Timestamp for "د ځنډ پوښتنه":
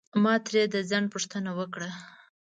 0.73-1.49